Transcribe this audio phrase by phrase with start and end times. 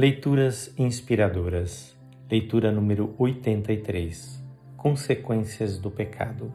[0.00, 1.98] Leituras inspiradoras.
[2.30, 4.40] Leitura número 83.
[4.76, 6.54] Consequências do pecado.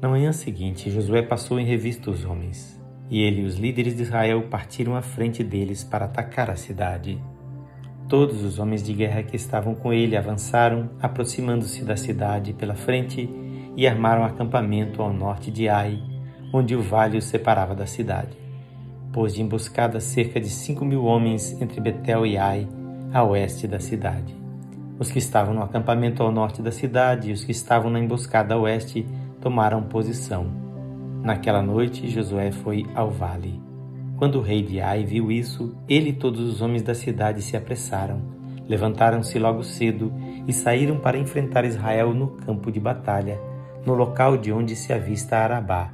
[0.00, 4.04] Na manhã seguinte, Josué passou em revista os homens, e ele e os líderes de
[4.04, 7.22] Israel partiram à frente deles para atacar a cidade.
[8.08, 13.28] Todos os homens de guerra que estavam com ele avançaram, aproximando-se da cidade pela frente
[13.76, 16.02] e armaram acampamento ao norte de Ai,
[16.54, 18.45] onde o vale os separava da cidade
[19.12, 22.68] pôs de emboscada cerca de cinco mil homens entre Betel e Ai,
[23.12, 24.34] a oeste da cidade.
[24.98, 28.54] Os que estavam no acampamento ao norte da cidade e os que estavam na emboscada
[28.54, 29.06] a oeste
[29.40, 30.46] tomaram posição.
[31.22, 33.60] Naquela noite, Josué foi ao vale.
[34.16, 37.56] Quando o rei de Ai viu isso, ele e todos os homens da cidade se
[37.56, 38.22] apressaram,
[38.66, 40.12] levantaram-se logo cedo
[40.46, 43.38] e saíram para enfrentar Israel no campo de batalha,
[43.84, 45.92] no local de onde se avista Arabá.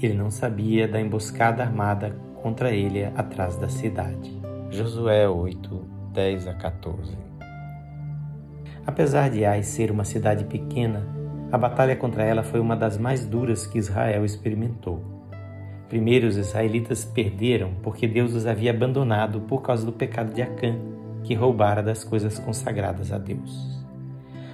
[0.00, 4.30] Ele não sabia da emboscada armada contra ele atrás da cidade.
[4.68, 7.16] Josué 8, 10 a 14.
[8.84, 11.06] Apesar de Ai ser uma cidade pequena,
[11.52, 15.04] a batalha contra ela foi uma das mais duras que Israel experimentou.
[15.88, 20.74] Primeiro, os israelitas perderam porque Deus os havia abandonado por causa do pecado de Acã,
[21.22, 23.84] que roubara das coisas consagradas a Deus.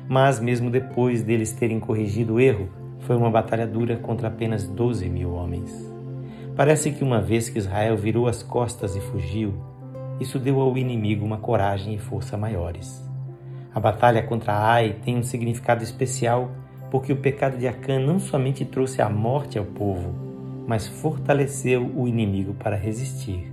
[0.09, 2.69] Mas, mesmo depois deles terem corrigido o erro,
[3.01, 5.98] foi uma batalha dura contra apenas 12 mil homens.
[6.59, 9.55] Parece que uma vez que Israel virou as costas e fugiu,
[10.19, 13.01] isso deu ao inimigo uma coragem e força maiores.
[13.73, 16.51] A batalha contra Ai tem um significado especial
[16.91, 20.13] porque o pecado de Acã não somente trouxe a morte ao povo,
[20.67, 23.53] mas fortaleceu o inimigo para resistir,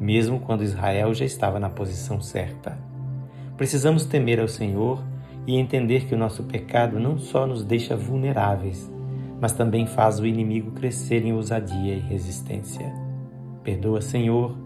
[0.00, 2.76] mesmo quando Israel já estava na posição certa.
[3.56, 5.00] Precisamos temer ao Senhor
[5.46, 8.90] e entender que o nosso pecado não só nos deixa vulneráveis,
[9.40, 12.92] mas também faz o inimigo crescer em ousadia e resistência.
[13.64, 14.56] Perdoa, Senhor,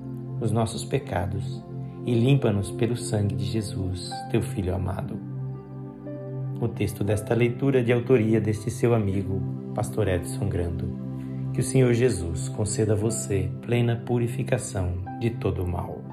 [0.41, 1.63] os nossos pecados
[2.05, 5.19] e limpa-nos pelo sangue de Jesus, teu Filho amado.
[6.61, 9.41] O texto desta leitura é de autoria deste seu amigo,
[9.75, 11.05] Pastor Edson Grando.
[11.53, 16.04] Que o Senhor Jesus conceda a você plena purificação de todo o mal.